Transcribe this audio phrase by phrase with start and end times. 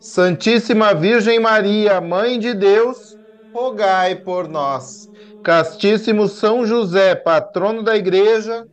[0.00, 3.16] Santíssima Virgem Maria, Mãe de Deus,
[3.54, 5.08] rogai por nós.
[5.42, 8.66] Castíssimo São José, patrono da Igreja,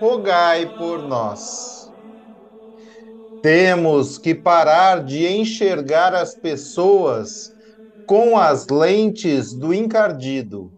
[0.00, 1.92] rogai por nós.
[3.42, 7.52] Temos que parar de enxergar as pessoas
[8.06, 10.72] com as lentes do encardido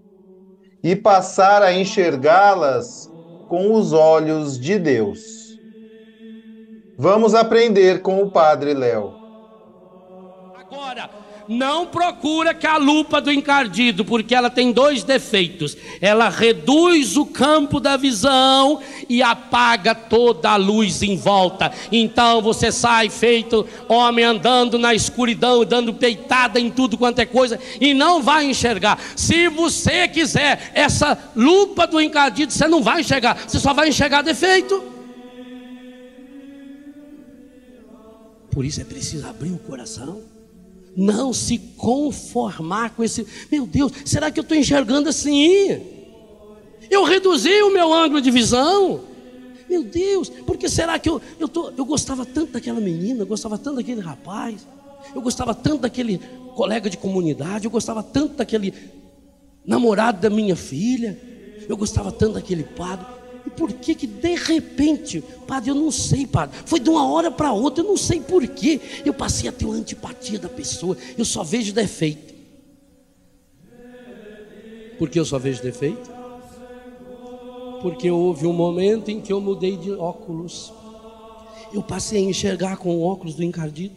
[0.82, 3.10] e passar a enxergá-las
[3.46, 5.60] com os olhos de Deus.
[6.96, 9.19] Vamos aprender com o Padre Léo.
[10.72, 11.10] Agora,
[11.48, 15.76] não procura que a lupa do encardido, porque ela tem dois defeitos.
[16.00, 21.72] Ela reduz o campo da visão e apaga toda a luz em volta.
[21.90, 27.58] Então você sai feito homem andando na escuridão, dando peitada em tudo quanto é coisa
[27.80, 28.96] e não vai enxergar.
[29.16, 34.22] Se você quiser essa lupa do encardido, você não vai enxergar, você só vai enxergar
[34.22, 34.80] defeito.
[38.52, 40.39] Por isso é preciso abrir o coração.
[40.96, 43.26] Não se conformar com esse.
[43.50, 45.80] Meu Deus, será que eu estou enxergando assim?
[46.90, 49.00] Eu reduzi o meu ângulo de visão.
[49.68, 53.56] Meu Deus, porque será que eu, eu, tô, eu gostava tanto daquela menina, eu gostava
[53.56, 54.66] tanto daquele rapaz,
[55.14, 56.18] eu gostava tanto daquele
[56.56, 58.74] colega de comunidade, eu gostava tanto daquele
[59.64, 61.16] namorado da minha filha,
[61.68, 63.06] eu gostava tanto daquele padre.
[63.46, 67.30] E por que que de repente, padre, eu não sei, padre, foi de uma hora
[67.30, 70.96] para outra, eu não sei por que, eu passei a ter uma antipatia da pessoa,
[71.16, 72.34] eu só vejo defeito.
[74.98, 76.10] Por que eu só vejo defeito?
[77.80, 80.72] Porque houve um momento em que eu mudei de óculos.
[81.72, 83.94] Eu passei a enxergar com o óculos do encardido.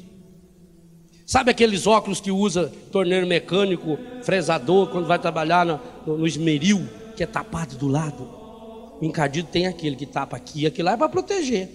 [1.25, 6.87] Sabe aqueles óculos que usa torneiro mecânico, fresador, quando vai trabalhar no, no, no esmeril,
[7.17, 8.42] que é tapado do lado?
[9.01, 11.69] O encardido tem aquele que tapa aqui e aquilo lá é para proteger.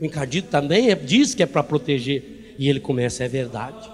[0.00, 2.54] O encardido também é, diz que é para proteger.
[2.58, 3.90] E ele começa, é verdade.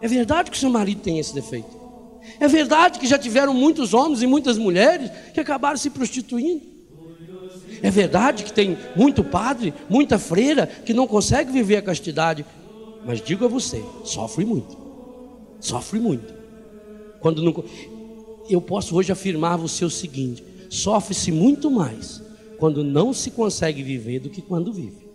[0.00, 1.76] É verdade que seu marido tem esse defeito.
[2.40, 6.62] É verdade que já tiveram muitos homens e muitas mulheres que acabaram se prostituindo.
[7.82, 12.44] É verdade que tem muito padre, muita freira que não consegue viver a castidade.
[13.04, 14.76] Mas digo a você, sofre muito.
[15.60, 16.34] Sofre muito.
[17.20, 17.64] Quando não
[18.48, 22.22] Eu posso hoje afirmar a você o seguinte: sofre-se muito mais
[22.58, 25.06] quando não se consegue viver do que quando vive.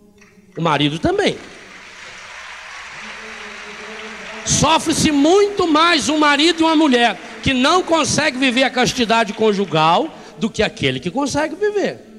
[0.56, 1.36] O marido também.
[4.44, 10.08] Sofre-se muito mais um marido e uma mulher que não consegue viver a castidade conjugal
[10.38, 12.12] do que aquele que consegue viver.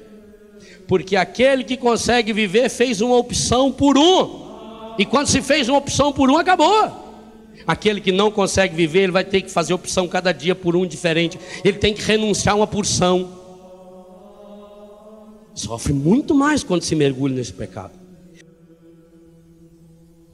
[0.88, 4.96] Porque aquele que consegue viver fez uma opção por um.
[4.98, 7.03] E quando se fez uma opção por um, acabou.
[7.66, 10.86] Aquele que não consegue viver, ele vai ter que fazer opção cada dia por um
[10.86, 11.40] diferente.
[11.64, 13.42] Ele tem que renunciar a uma porção.
[15.54, 17.94] Sofre muito mais quando se mergulha nesse pecado.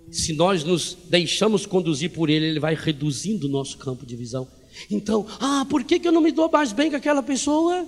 [0.09, 4.47] Se nós nos deixamos conduzir por ele, ele vai reduzindo o nosso campo de visão.
[4.89, 7.85] Então, ah, por que, que eu não me dou mais bem com aquela pessoa?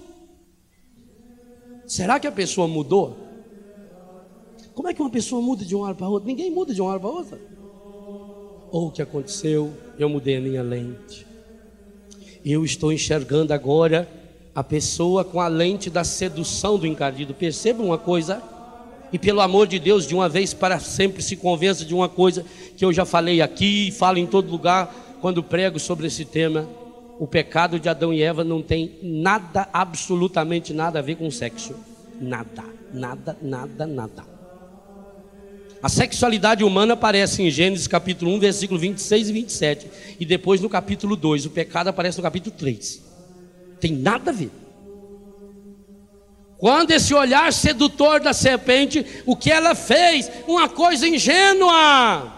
[1.87, 3.17] Será que a pessoa mudou?
[4.75, 6.27] Como é que uma pessoa muda de uma hora para outra?
[6.27, 7.50] Ninguém muda de uma hora para outra
[8.71, 11.27] ou o que aconteceu, eu mudei a minha lente.
[12.43, 14.07] Eu estou enxergando agora
[14.55, 17.33] a pessoa com a lente da sedução do encardido.
[17.33, 18.41] Perceba uma coisa,
[19.11, 22.45] e pelo amor de Deus, de uma vez para sempre, se convença de uma coisa
[22.77, 26.67] que eu já falei aqui e falo em todo lugar quando prego sobre esse tema.
[27.19, 31.75] O pecado de Adão e Eva não tem nada, absolutamente nada a ver com sexo.
[32.19, 32.63] Nada,
[32.93, 34.30] nada, nada, nada.
[35.83, 39.87] A sexualidade humana aparece em Gênesis capítulo 1, versículo 26 e 27.
[40.19, 41.47] E depois no capítulo 2.
[41.47, 43.01] O pecado aparece no capítulo 3.
[43.79, 44.51] Tem nada a ver.
[46.59, 50.29] Quando esse olhar sedutor da serpente, o que ela fez?
[50.47, 52.31] Uma coisa ingênua.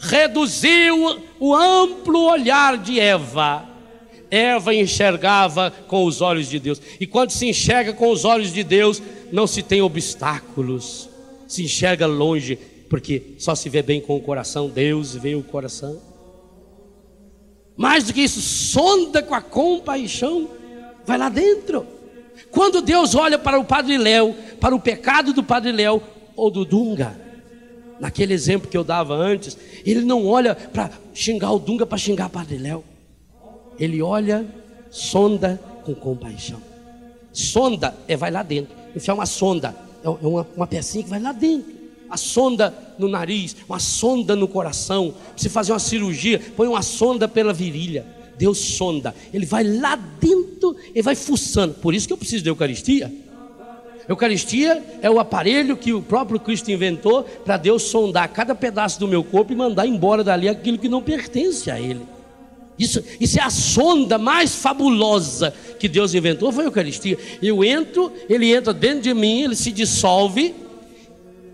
[0.00, 3.64] reduziu o amplo olhar de Eva.
[4.28, 6.82] Eva enxergava com os olhos de Deus.
[6.98, 9.00] E quando se enxerga com os olhos de Deus,
[9.30, 11.08] não se tem obstáculos.
[11.46, 12.58] Se enxerga longe,
[12.92, 14.68] porque só se vê bem com o coração.
[14.68, 15.98] Deus vê o coração.
[17.74, 20.46] Mais do que isso, sonda com a compaixão,
[21.06, 21.86] vai lá dentro.
[22.50, 26.02] Quando Deus olha para o Padre Léo, para o pecado do Padre Léo
[26.36, 27.18] ou do Dunga,
[27.98, 29.56] naquele exemplo que eu dava antes,
[29.86, 32.84] ele não olha para xingar o Dunga para xingar o Padre Léo.
[33.78, 34.46] Ele olha,
[34.90, 36.60] sonda com compaixão.
[37.32, 38.76] Sonda é vai lá dentro.
[38.94, 39.74] Enfiar uma sonda
[40.04, 41.81] é uma, uma pecinha que vai lá dentro.
[42.12, 45.14] A sonda no nariz, uma sonda no coração.
[45.34, 48.04] Se fazer uma cirurgia, põe uma sonda pela virilha.
[48.36, 49.14] Deus sonda.
[49.32, 51.72] Ele vai lá dentro e vai fuçando.
[51.72, 53.10] Por isso que eu preciso da Eucaristia.
[54.06, 59.08] Eucaristia é o aparelho que o próprio Cristo inventou para Deus sondar cada pedaço do
[59.08, 62.02] meu corpo e mandar embora dali aquilo que não pertence a Ele.
[62.78, 67.16] Isso, isso é a sonda mais fabulosa que Deus inventou, foi a Eucaristia.
[67.40, 70.54] Eu entro, ele entra dentro de mim, ele se dissolve.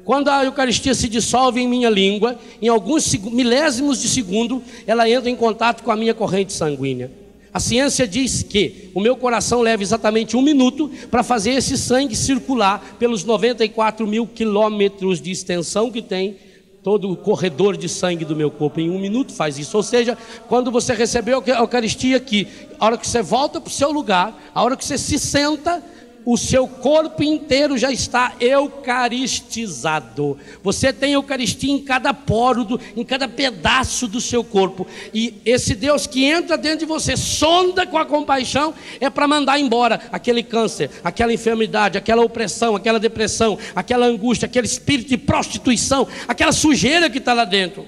[0.08, 5.28] Quando a Eucaristia se dissolve em minha língua, em alguns milésimos de segundo, ela entra
[5.28, 7.12] em contato com a minha corrente sanguínea.
[7.52, 12.16] A ciência diz que o meu coração leva exatamente um minuto para fazer esse sangue
[12.16, 16.38] circular pelos 94 mil quilômetros de extensão que tem
[16.82, 18.80] todo o corredor de sangue do meu corpo.
[18.80, 19.76] Em um minuto faz isso.
[19.76, 20.16] Ou seja,
[20.48, 22.48] quando você recebeu a Eucaristia aqui,
[22.80, 25.82] a hora que você volta para o seu lugar, a hora que você se senta,
[26.24, 30.38] o seu corpo inteiro já está eucaristizado.
[30.62, 34.86] Você tem Eucaristia em cada poro, em cada pedaço do seu corpo.
[35.14, 39.58] E esse Deus que entra dentro de você, sonda com a compaixão, é para mandar
[39.58, 46.06] embora aquele câncer, aquela enfermidade, aquela opressão, aquela depressão, aquela angústia, aquele espírito de prostituição,
[46.26, 47.86] aquela sujeira que está lá dentro.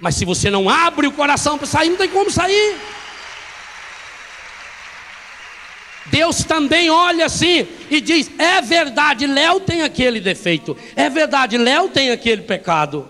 [0.00, 2.76] Mas se você não abre o coração para sair, não tem como sair.
[6.12, 11.88] Deus também olha assim e diz: é verdade, Léo tem aquele defeito, é verdade, Léo
[11.88, 13.08] tem aquele pecado.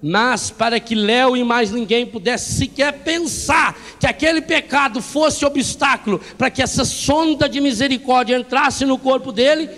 [0.00, 6.20] Mas para que Léo e mais ninguém pudesse sequer pensar que aquele pecado fosse obstáculo
[6.38, 9.68] para que essa sonda de misericórdia entrasse no corpo dele,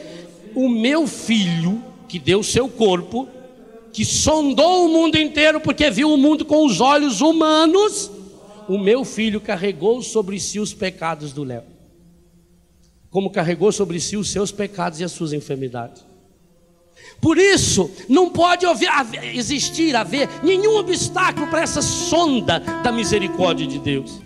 [0.54, 3.26] o meu filho, que deu seu corpo,
[3.94, 8.10] que sondou o mundo inteiro porque viu o mundo com os olhos humanos,
[8.70, 11.64] o meu filho carregou sobre si os pecados do Léo,
[13.10, 16.06] como carregou sobre si os seus pecados e as suas enfermidades.
[17.20, 18.88] Por isso, não pode haver,
[19.34, 24.20] existir, haver nenhum obstáculo para essa sonda da misericórdia de Deus.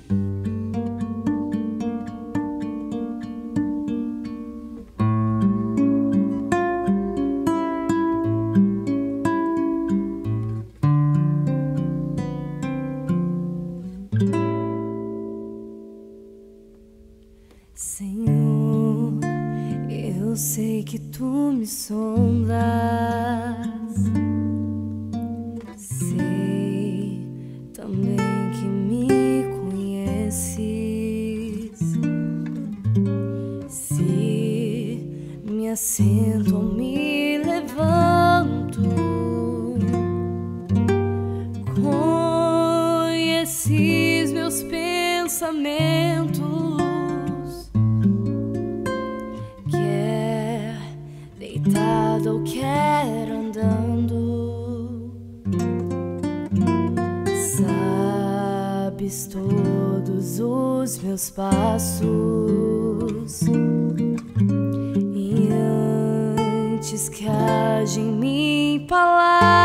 [68.25, 69.64] Ciência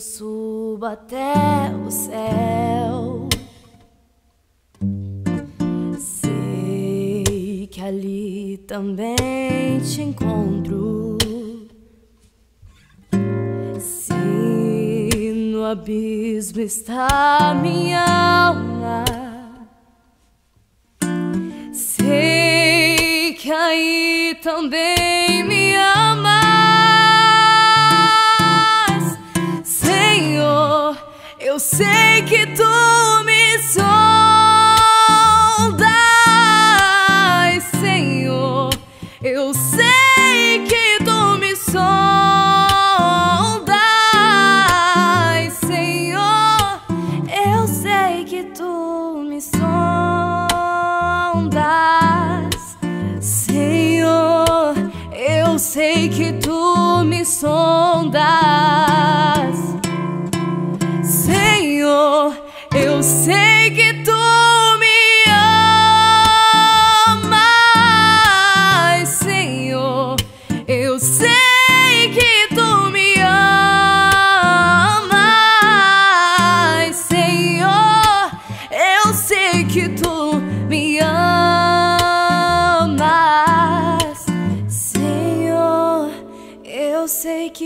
[0.00, 1.34] eu subo até
[1.86, 3.28] o céu,
[5.98, 11.18] sei que ali também te encontro.
[13.78, 18.02] Se no abismo está minha
[18.46, 19.04] alma,
[21.74, 25.59] sei que aí também me
[31.80, 31.86] Eu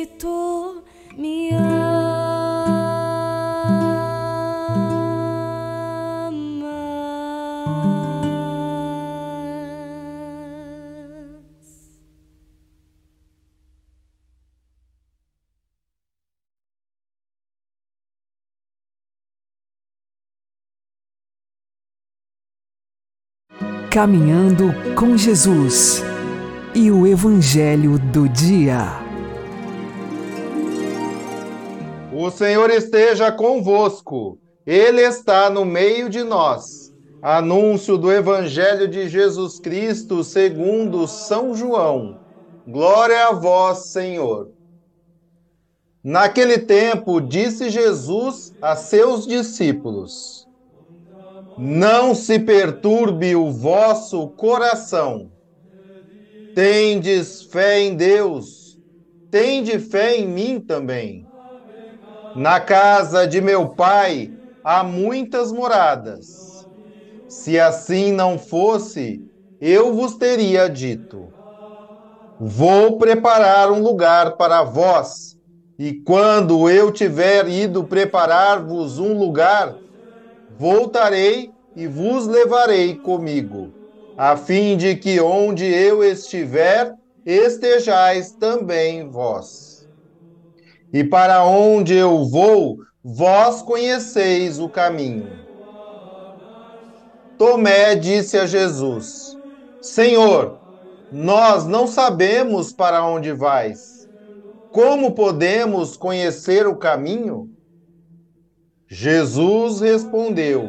[0.06, 0.82] tu
[1.16, 2.34] me amas.
[23.90, 26.02] Caminhando com Jesus
[26.74, 29.03] e o Evangelho do Dia.
[32.16, 36.92] O Senhor esteja convosco, Ele está no meio de nós.
[37.20, 42.16] Anúncio do Evangelho de Jesus Cristo segundo São João.
[42.64, 44.48] Glória a vós, Senhor.
[46.04, 50.46] Naquele tempo, disse Jesus a seus discípulos:
[51.56, 55.32] Não se perturbe o vosso coração.
[56.54, 58.78] Tendes fé em Deus,
[59.32, 61.23] tende fé em mim também.
[62.34, 64.30] Na casa de meu pai
[64.62, 66.66] há muitas moradas.
[67.28, 69.20] Se assim não fosse,
[69.60, 71.32] eu vos teria dito:
[72.38, 75.36] Vou preparar um lugar para vós,
[75.78, 79.76] e quando eu tiver ido preparar-vos um lugar,
[80.48, 83.74] voltarei e vos levarei comigo,
[84.16, 86.92] a fim de que onde eu estiver,
[87.24, 89.63] estejais também vós.
[90.94, 95.28] E para onde eu vou, vós conheceis o caminho.
[97.36, 99.36] Tomé disse a Jesus:
[99.80, 100.60] Senhor,
[101.10, 104.06] nós não sabemos para onde vais.
[104.70, 107.50] Como podemos conhecer o caminho?
[108.86, 110.68] Jesus respondeu: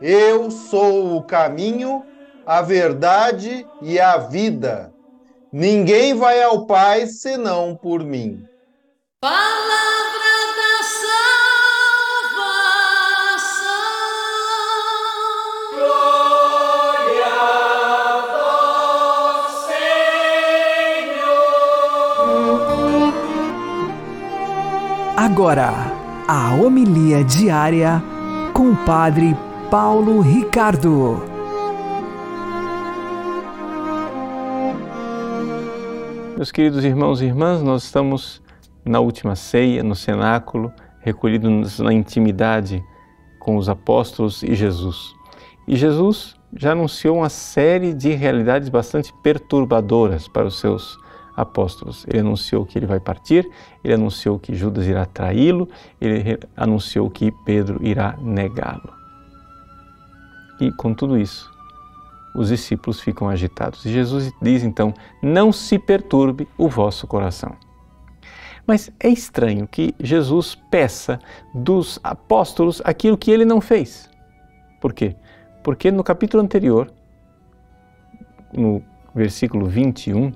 [0.00, 2.02] Eu sou o caminho,
[2.46, 4.90] a verdade e a vida.
[5.52, 8.47] Ninguém vai ao Pai senão por mim.
[9.20, 10.78] Palavra da
[12.24, 12.46] salvação.
[25.16, 25.72] Agora,
[26.28, 28.00] a homilia diária
[28.54, 29.36] com o Padre
[29.68, 31.24] Paulo Ricardo.
[36.36, 38.40] Meus queridos irmãos e irmãs, nós estamos
[38.88, 42.82] na última ceia, no cenáculo, recolhidos na intimidade
[43.38, 45.14] com os apóstolos e Jesus.
[45.66, 50.98] E Jesus já anunciou uma série de realidades bastante perturbadoras para os seus
[51.36, 52.06] apóstolos.
[52.08, 53.48] Ele anunciou que ele vai partir,
[53.84, 55.68] ele anunciou que Judas irá traí-lo,
[56.00, 58.92] ele anunciou que Pedro irá negá-lo.
[60.60, 61.48] E com tudo isso,
[62.34, 63.84] os discípulos ficam agitados.
[63.84, 64.92] E Jesus diz então:
[65.22, 67.67] Não se perturbe o vosso coração.
[68.68, 71.18] Mas é estranho que Jesus peça
[71.54, 74.10] dos apóstolos aquilo que ele não fez.
[74.78, 75.16] Por quê?
[75.62, 76.92] Porque no capítulo anterior,
[78.52, 78.82] no
[79.14, 80.32] versículo 21,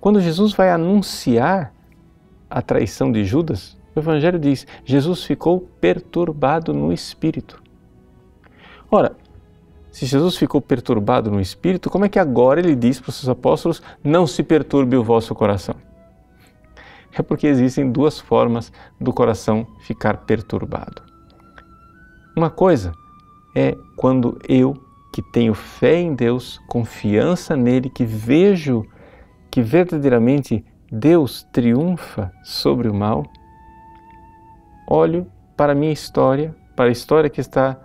[0.00, 1.74] quando Jesus vai anunciar
[2.48, 7.60] a traição de Judas, O Evangelho diz: Jesus ficou perturbado no espírito.
[8.88, 9.16] Ora,
[9.90, 13.28] se Jesus ficou perturbado no espírito, como é que agora ele diz para os seus
[13.28, 15.87] apóstolos: não se perturbe o vosso coração?
[17.12, 21.02] É porque existem duas formas do coração ficar perturbado.
[22.36, 22.92] Uma coisa
[23.54, 24.74] é quando eu,
[25.12, 28.84] que tenho fé em Deus, confiança nele, que vejo
[29.50, 33.24] que verdadeiramente Deus triunfa sobre o mal,
[34.88, 37.78] olho para a minha história, para a história que está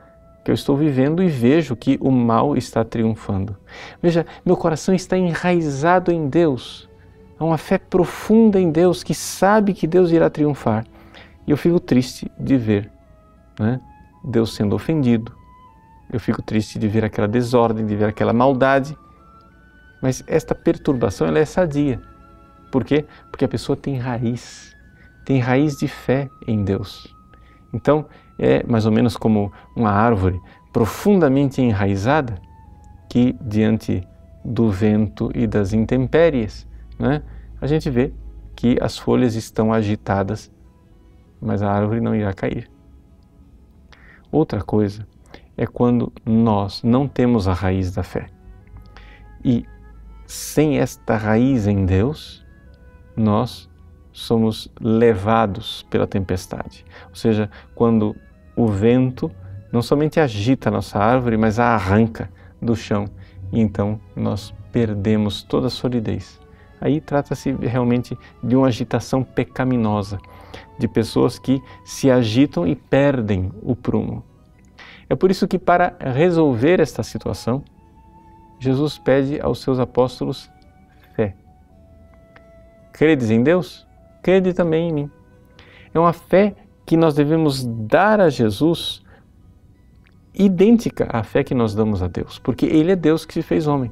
[0.43, 3.55] que eu estou vivendo e vejo que o mal está triunfando.
[4.01, 6.89] Veja, meu coração está enraizado em Deus.
[7.37, 10.85] Há uma fé profunda em Deus que sabe que Deus irá triunfar.
[11.45, 12.91] E eu fico triste de ver
[13.59, 13.79] né,
[14.23, 15.31] Deus sendo ofendido.
[16.11, 18.97] Eu fico triste de ver aquela desordem, de ver aquela maldade.
[20.01, 22.01] Mas esta perturbação ela é sadia.
[22.71, 23.05] Por quê?
[23.31, 24.75] Porque a pessoa tem raiz,
[25.25, 27.13] tem raiz de fé em Deus.
[27.73, 28.05] Então,
[28.37, 30.39] é mais ou menos como uma árvore
[30.71, 32.35] profundamente enraizada
[33.09, 34.07] que, diante
[34.43, 37.21] do vento e das intempéries, né,
[37.59, 38.13] a gente vê
[38.55, 40.51] que as folhas estão agitadas,
[41.41, 42.69] mas a árvore não irá cair.
[44.31, 45.07] Outra coisa
[45.57, 48.27] é quando nós não temos a raiz da fé.
[49.43, 49.65] E
[50.25, 52.45] sem esta raiz em Deus,
[53.15, 53.69] nós
[54.11, 56.85] somos levados pela tempestade.
[57.09, 58.15] Ou seja, quando
[58.55, 59.29] o vento
[59.71, 62.29] não somente agita a nossa árvore, mas a arranca
[62.61, 63.05] do chão
[63.53, 66.39] e então nós perdemos toda a solidez.
[66.83, 70.17] Aí trata-se realmente de uma agitação pecaminosa,
[70.77, 74.21] de pessoas que se agitam e perdem o prumo.
[75.07, 77.63] É por isso que, para resolver esta situação,
[78.59, 80.51] Jesus pede aos seus apóstolos
[81.15, 81.37] fé.
[82.91, 83.87] Credes em Deus?
[84.21, 85.11] crede também em mim.
[85.93, 86.53] É uma fé
[86.85, 89.01] que nós devemos dar a Jesus
[90.33, 93.67] idêntica à fé que nós damos a Deus, porque Ele é Deus que se fez
[93.67, 93.89] homem.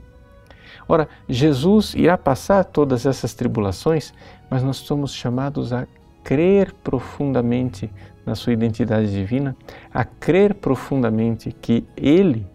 [0.92, 4.14] Ora, Jesus irá passar todas essas tribulações,
[4.50, 5.88] mas nós somos chamados a
[6.22, 7.90] crer profundamente
[8.26, 9.56] na sua identidade divina,
[9.94, 12.46] a crer profundamente que Ele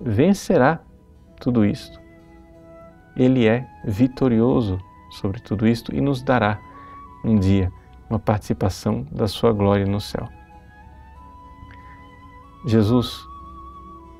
[0.00, 0.80] vencerá
[1.38, 2.00] tudo isto.
[3.14, 6.58] Ele é vitorioso sobre tudo isto e nos dará
[7.22, 7.70] um dia
[8.08, 10.26] uma participação da sua glória no céu.
[12.64, 13.22] Jesus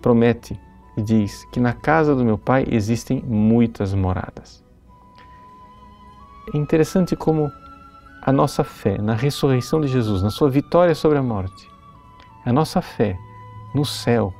[0.03, 0.61] promete
[0.97, 4.65] e diz que na casa do meu Pai existem muitas moradas.
[6.55, 7.51] É interessante como
[8.23, 11.69] a nossa fé na ressurreição de Jesus, na sua vitória sobre a morte,
[12.45, 13.19] a nossa fé
[13.75, 14.33] no céu,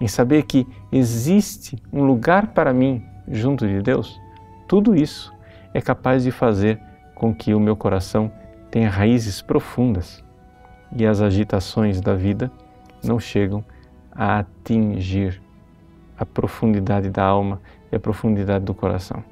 [0.00, 4.20] em saber que existe um lugar para mim junto de Deus,
[4.66, 5.32] tudo isso
[5.72, 6.80] é capaz de fazer
[7.14, 8.30] com que o meu coração
[8.70, 10.22] tenha raízes profundas
[10.94, 12.50] e as agitações da vida
[13.02, 13.64] não chegam
[14.12, 15.40] a atingir
[16.18, 19.22] a profundidade da alma e a profundidade do coração.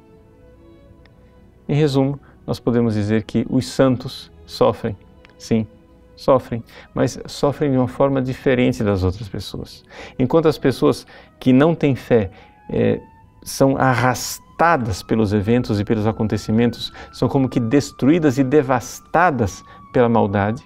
[1.69, 4.97] Em resumo, nós podemos dizer que os santos sofrem,
[5.39, 5.67] sim,
[6.15, 6.63] sofrem,
[6.95, 9.85] mas sofrem de uma forma diferente das outras pessoas.
[10.19, 11.07] Enquanto as pessoas
[11.41, 12.31] que não têm fé
[12.71, 13.01] é,
[13.43, 20.63] são arrastadas pelos eventos e pelos acontecimentos, são como que destruídas e devastadas pela maldade,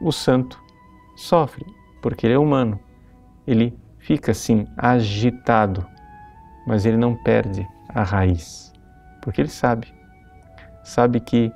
[0.00, 0.60] o santo
[1.16, 1.66] sofre,
[2.00, 2.78] porque ele é humano.
[3.46, 3.76] Ele
[4.08, 5.86] fica assim agitado,
[6.66, 8.72] mas ele não perde a raiz,
[9.20, 9.92] porque ele sabe,
[10.82, 11.52] sabe que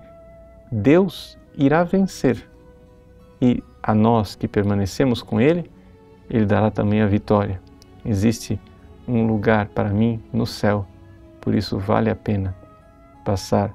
[0.71, 2.47] Deus irá vencer
[3.41, 5.71] e a nós que permanecemos com Ele,
[6.29, 7.59] Ele dará também a vitória.
[8.05, 8.61] Existe
[9.09, 10.87] um lugar para mim no céu
[11.41, 12.55] por isso vale a pena
[13.25, 13.73] passar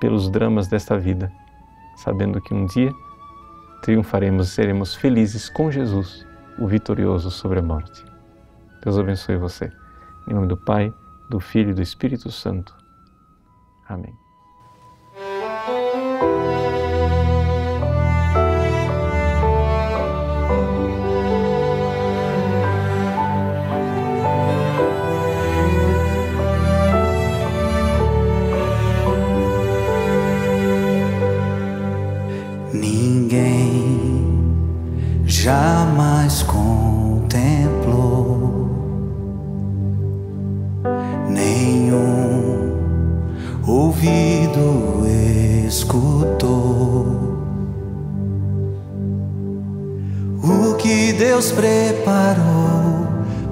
[0.00, 1.30] pelos dramas desta vida,
[1.96, 2.92] sabendo que um dia
[3.82, 6.24] triunfaremos e seremos felizes com Jesus,
[6.58, 8.04] o vitorioso sobre a morte.
[8.82, 9.72] Deus abençoe você.
[10.26, 10.92] Em nome do Pai,
[11.30, 12.76] do Filho e do Espírito Santo.
[13.88, 14.27] Amém.
[35.48, 37.24] Jamais contemplou
[41.26, 42.76] nenhum
[43.66, 45.06] ouvido
[45.66, 47.06] escutou
[50.44, 53.06] o que Deus preparou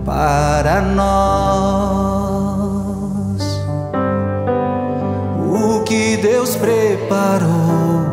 [0.04, 1.56] para nós
[5.50, 8.04] o que Deus preparou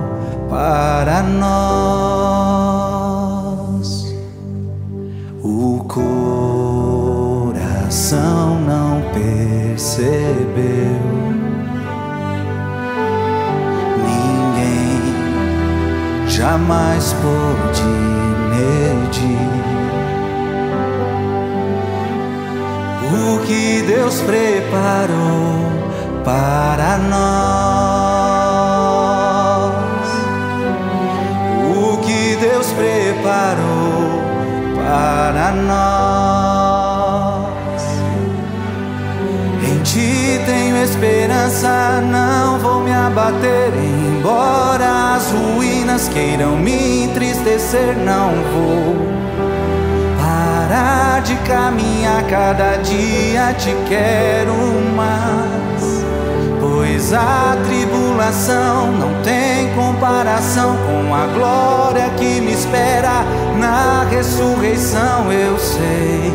[0.49, 2.32] para nós.
[9.93, 11.01] Percebeu.
[14.06, 15.01] Ninguém
[16.29, 17.84] jamais pôde
[18.49, 19.53] medir.
[23.15, 25.69] o que Deus preparou
[26.23, 27.72] para nós.
[46.13, 48.95] Queiram me entristecer, não vou
[50.21, 54.54] parar de caminhar, cada dia te quero
[54.95, 56.06] mais.
[56.60, 63.26] Pois a tribulação não tem comparação com a glória que me espera
[63.58, 66.32] na ressurreição, eu sei.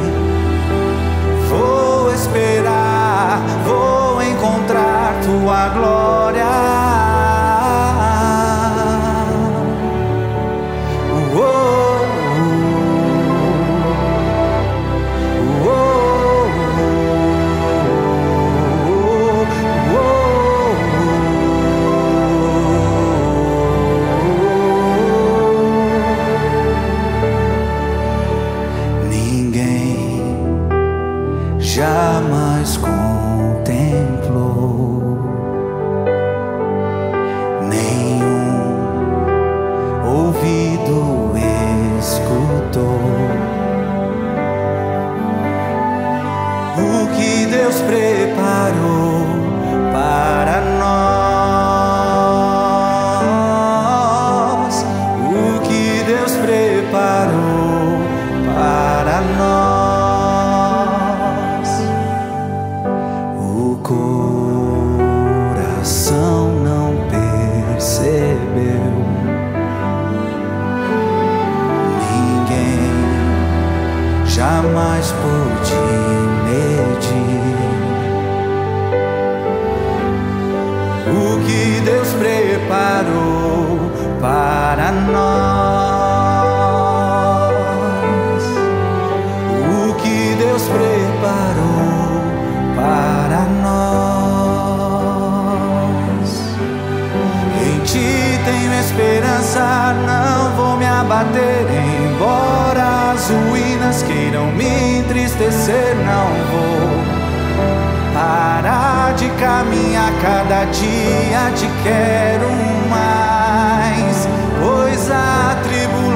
[1.48, 6.87] Vou esperar, vou encontrar tua glória.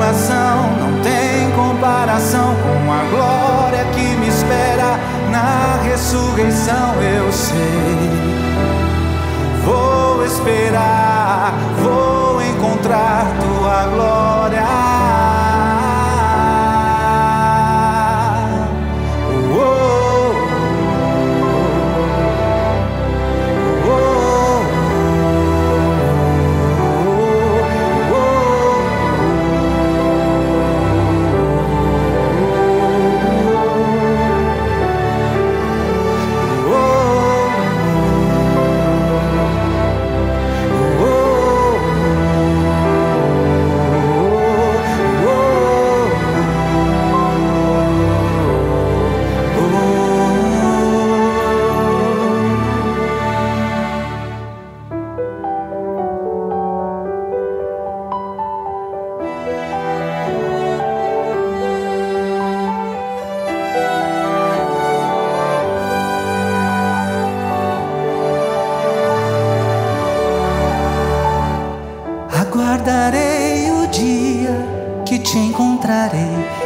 [0.02, 4.98] tribulação não tem comparação com a glória que me espera
[5.30, 7.00] na ressurreição.
[7.00, 8.10] Eu sei,
[9.64, 14.91] vou esperar, vou encontrar tua glória.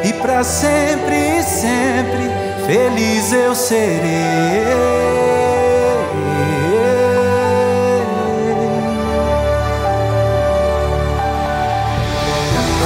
[0.03, 2.31] e para sempre e sempre
[2.67, 4.67] feliz eu serei.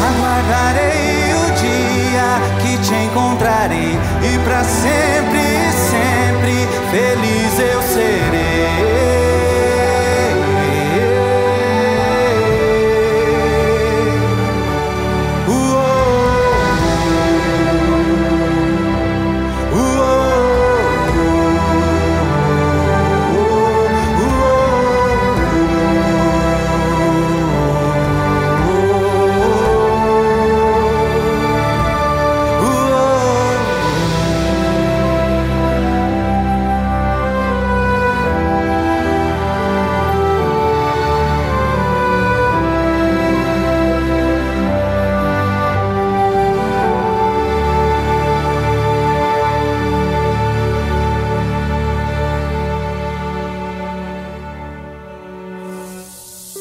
[0.09, 2.29] Aguardarei o dia
[2.61, 7.30] que te encontrarei e para sempre e sempre feliz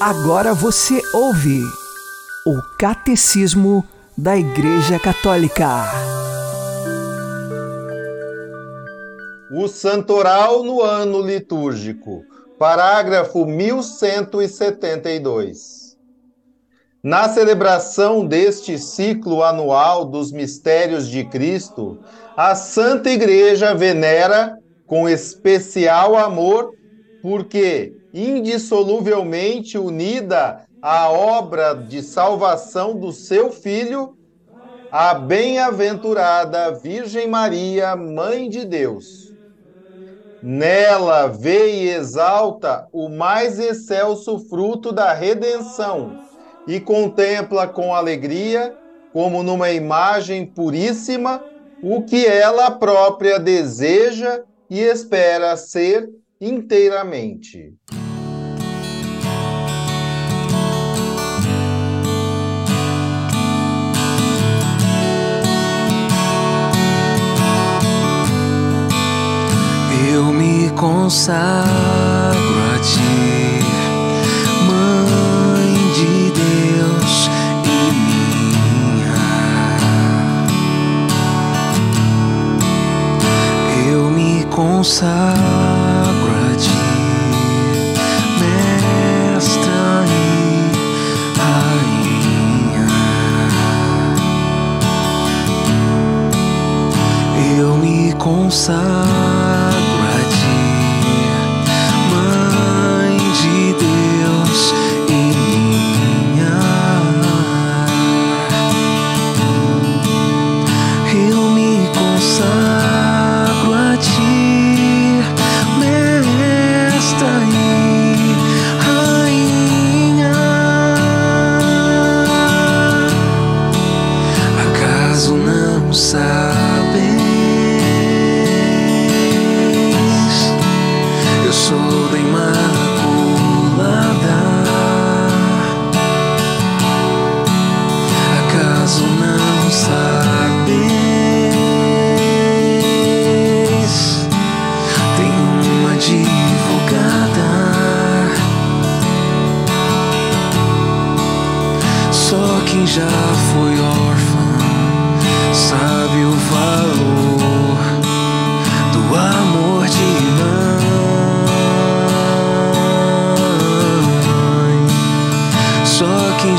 [0.10, 1.62] Agora você ouve
[2.44, 5.86] o Catecismo da Igreja Católica.
[9.54, 12.24] O Santoral no ano litúrgico,
[12.58, 15.96] parágrafo 1172.
[17.04, 22.00] Na celebração deste ciclo anual dos mistérios de Cristo,
[22.36, 26.74] a Santa Igreja venera com especial amor,
[27.22, 34.18] porque indissoluvelmente unida à obra de salvação do seu Filho,
[34.92, 39.30] a bem-aventurada Virgem Maria, Mãe de Deus.
[40.42, 46.18] Nela vê e exalta o mais excelso fruto da redenção
[46.66, 48.74] e contempla com alegria,
[49.12, 51.44] como numa imagem puríssima,
[51.84, 57.74] o que ela própria deseja e espera ser inteiramente.
[70.80, 71.68] Consagro
[72.74, 73.60] a ti,
[74.66, 77.30] Mãe de Deus
[77.66, 77.92] e
[78.96, 79.20] minha.
[83.92, 85.89] Eu me consagro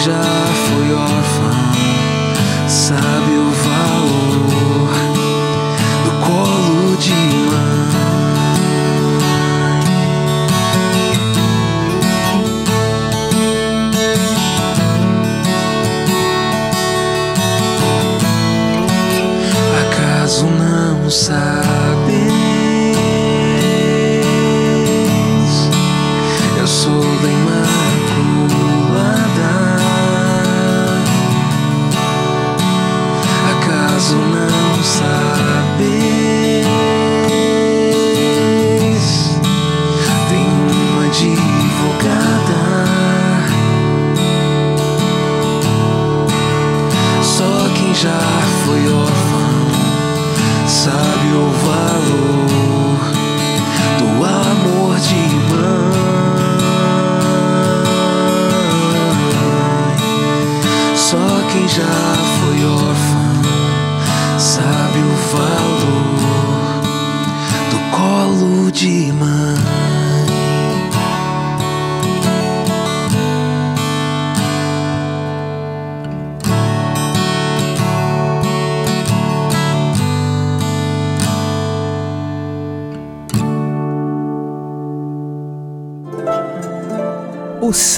[0.00, 0.39] Só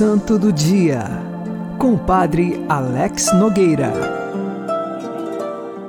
[0.03, 1.05] Santo do Dia,
[1.79, 3.93] com o Padre Alex Nogueira.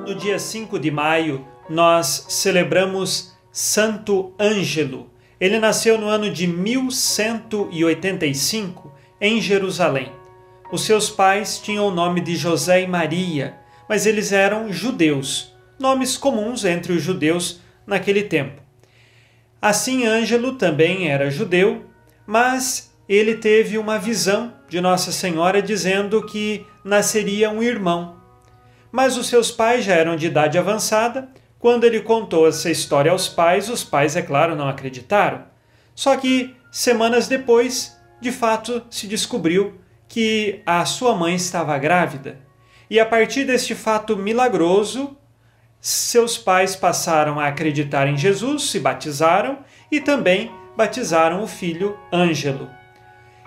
[0.06, 5.10] No dia 5 de maio, nós celebramos Santo Ângelo.
[5.40, 10.12] Ele nasceu no ano de 1185 em Jerusalém.
[10.70, 16.16] Os seus pais tinham o nome de José e Maria, mas eles eram judeus, nomes
[16.16, 18.62] comuns entre os judeus naquele tempo.
[19.60, 21.82] Assim, Ângelo também era judeu,
[22.24, 28.16] mas ele teve uma visão de Nossa Senhora dizendo que nasceria um irmão.
[28.90, 31.28] Mas os seus pais já eram de idade avançada.
[31.58, 35.44] Quando ele contou essa história aos pais, os pais, é claro, não acreditaram.
[35.94, 39.74] Só que, semanas depois, de fato se descobriu
[40.08, 42.38] que a sua mãe estava grávida.
[42.88, 45.16] E a partir deste fato milagroso,
[45.80, 49.58] seus pais passaram a acreditar em Jesus, se batizaram
[49.90, 52.70] e também batizaram o filho Ângelo.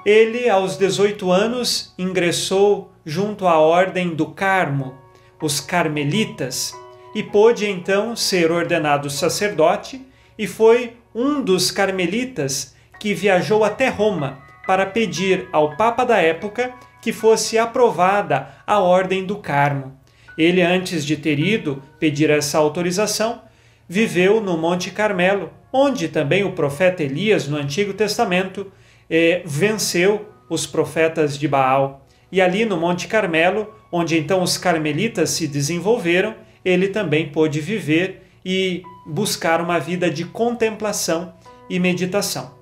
[0.07, 4.97] Ele, aos 18 anos, ingressou junto à Ordem do Carmo,
[5.41, 6.73] os Carmelitas,
[7.13, 10.01] e pôde então ser ordenado sacerdote
[10.39, 16.73] e foi um dos carmelitas que viajou até Roma para pedir ao Papa da época
[17.01, 19.99] que fosse aprovada a Ordem do Carmo.
[20.37, 23.41] Ele, antes de ter ido pedir essa autorização,
[23.89, 28.71] viveu no Monte Carmelo, onde também o profeta Elias, no Antigo Testamento,
[29.09, 32.05] eh, venceu os profetas de Baal.
[32.31, 38.23] E ali no Monte Carmelo, onde então os carmelitas se desenvolveram, ele também pôde viver
[38.43, 41.33] e buscar uma vida de contemplação
[41.69, 42.55] e meditação.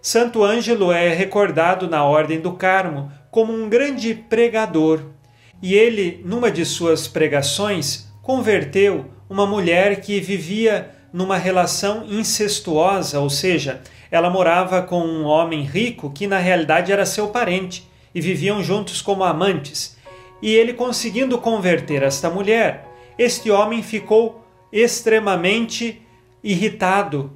[0.00, 5.02] Santo Ângelo é recordado na Ordem do Carmo como um grande pregador,
[5.60, 13.28] e ele, numa de suas pregações, converteu uma mulher que vivia numa relação incestuosa, ou
[13.28, 18.62] seja, ela morava com um homem rico que na realidade era seu parente e viviam
[18.62, 19.96] juntos como amantes.
[20.40, 26.02] E ele conseguindo converter esta mulher, este homem ficou extremamente
[26.42, 27.32] irritado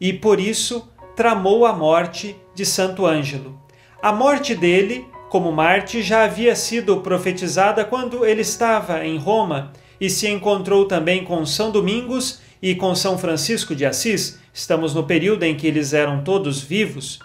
[0.00, 3.58] e por isso tramou a morte de Santo Ângelo.
[4.02, 10.08] A morte dele, como Marte, já havia sido profetizada quando ele estava em Roma e
[10.08, 14.38] se encontrou também com São Domingos e com São Francisco de Assis.
[14.56, 17.18] Estamos no período em que eles eram todos vivos.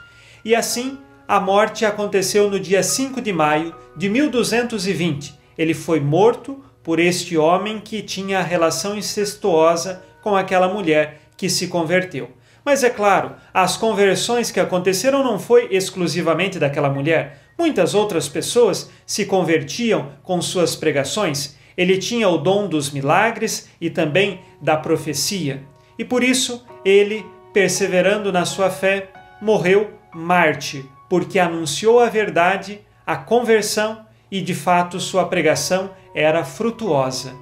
[0.44, 5.34] E assim, a morte aconteceu no dia 5 de maio de 1220.
[5.58, 11.68] Ele foi morto por este homem que tinha relação incestuosa com aquela mulher que se
[11.68, 12.32] converteu.
[12.66, 17.44] Mas é claro, as conversões que aconteceram não foi exclusivamente daquela mulher.
[17.58, 21.56] Muitas outras pessoas se convertiam com suas pregações.
[21.78, 25.64] Ele tinha o dom dos milagres e também da profecia.
[25.98, 29.10] E por isso, ele, perseverando na sua fé,
[29.42, 37.34] morreu Marte, porque anunciou a verdade, a conversão e de fato sua pregação era frutuosa.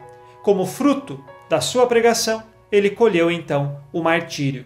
[0.44, 4.66] Como fruto da sua pregação, ele colheu então o martírio.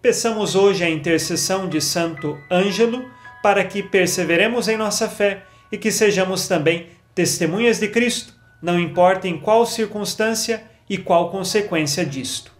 [0.00, 3.04] Peçamos hoje a intercessão de Santo Ângelo
[3.42, 9.28] para que perseveremos em nossa fé e que sejamos também testemunhas de Cristo, não importa
[9.28, 12.59] em qual circunstância e qual consequência disto.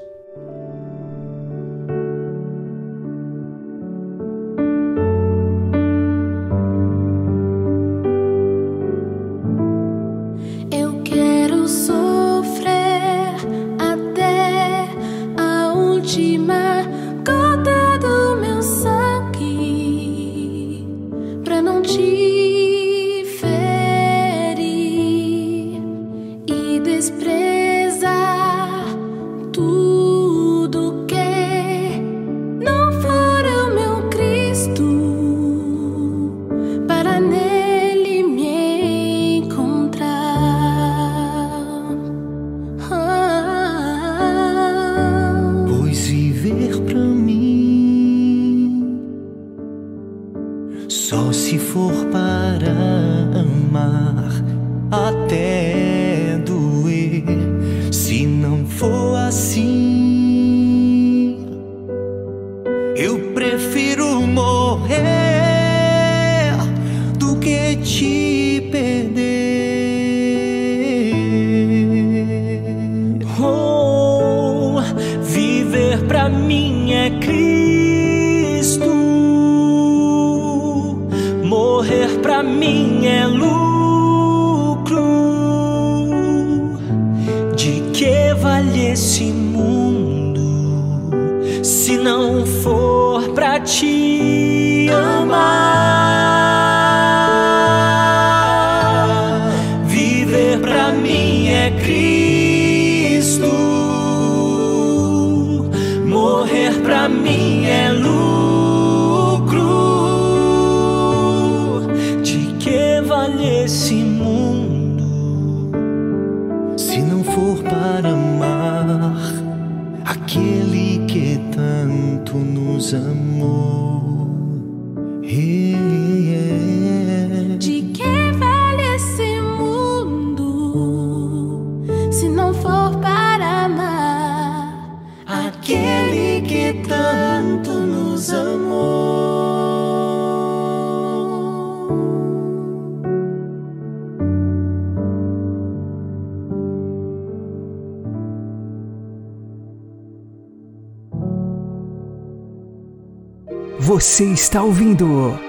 [153.83, 155.39] Você está ouvindo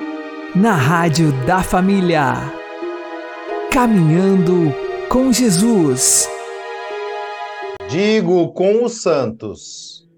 [0.57, 2.51] na Rádio da Família.
[3.70, 4.74] Caminhando
[5.11, 6.26] com Jesus.
[7.91, 10.09] Digo com os santos.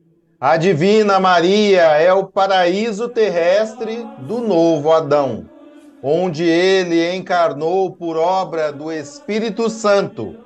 [0.41, 5.51] A Divina Maria é o paraíso terrestre do novo Adão,
[6.01, 10.37] onde ele encarnou por obra do Espírito Santo,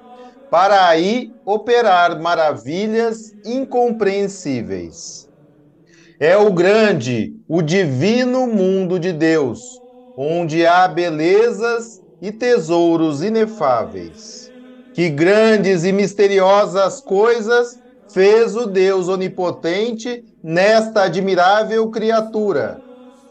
[0.51, 5.28] para aí operar maravilhas incompreensíveis.
[6.21, 9.61] É o grande, o divino mundo de Deus,
[10.17, 14.51] onde há belezas e tesouros inefáveis.
[14.93, 17.79] Que grandes e misteriosas coisas
[18.13, 22.83] fez o Deus onipotente nesta admirável criatura.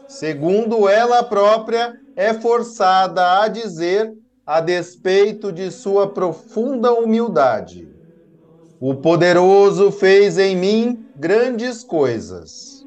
[0.06, 4.10] Segundo ela própria é forçada a dizer,
[4.46, 7.86] a despeito de sua profunda humildade:
[8.80, 12.77] O poderoso fez em mim grandes coisas.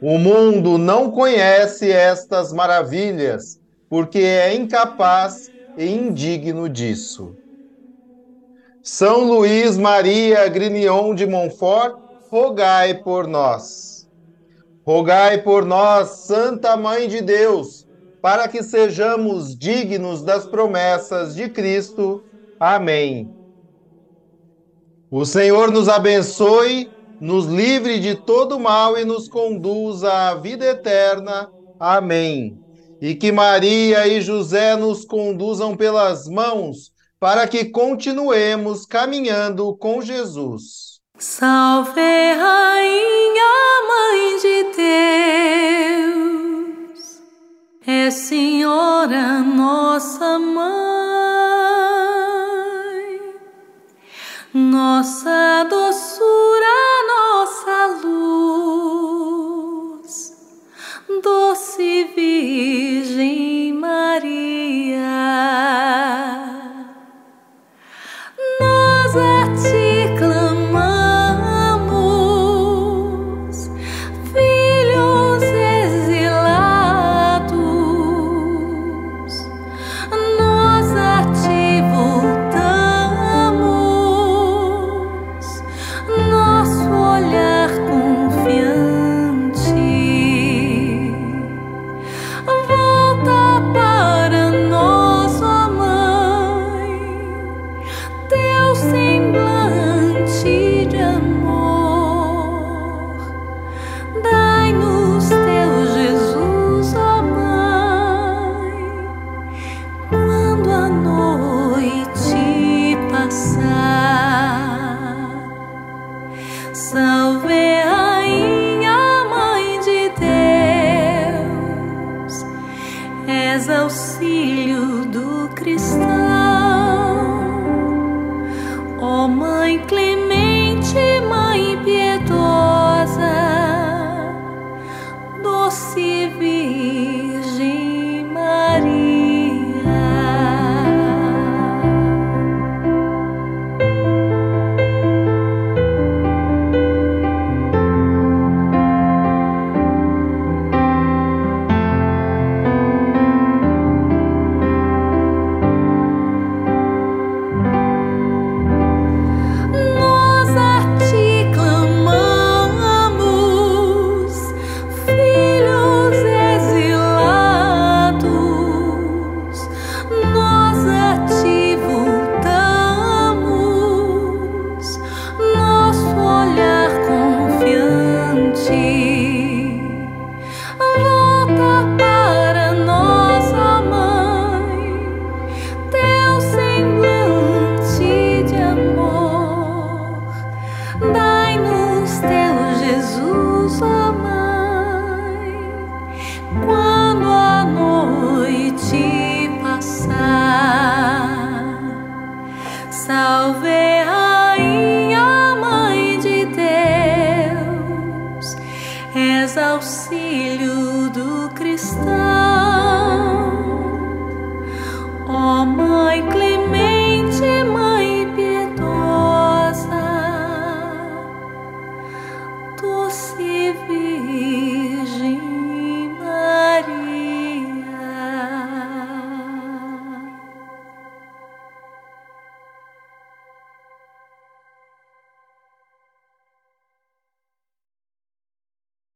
[0.00, 7.36] O mundo não conhece estas maravilhas, porque é incapaz e indigno disso.
[8.82, 11.96] São Luís Maria Grignion de Montfort,
[12.30, 14.06] rogai por nós.
[14.86, 17.86] Rogai por nós, Santa Mãe de Deus,
[18.20, 22.24] para que sejamos dignos das promessas de Cristo.
[22.58, 23.34] Amém.
[25.10, 31.50] O Senhor nos abençoe, nos livre de todo mal e nos conduza à vida eterna.
[31.78, 32.58] Amém.
[33.00, 40.98] E que Maria e José nos conduzam pelas mãos para que continuemos caminhando com Jesus.
[41.18, 43.42] Salve, Rainha,
[43.88, 44.64] Mãe de
[46.86, 47.20] Deus,
[47.84, 50.68] é Senhora nossa Mãe,
[54.54, 56.47] nossa doçura,
[61.28, 64.98] doce Virgem Maria.
[68.60, 69.77] Nós a ti